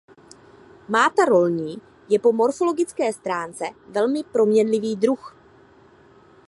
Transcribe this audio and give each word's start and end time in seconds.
Máta 0.89 1.25
rolní 1.25 1.81
je 2.09 2.19
po 2.19 2.31
morfologické 2.31 3.13
stránce 3.13 3.65
velmi 3.91 4.23
proměnlivý 4.23 4.95
druh. 4.95 5.35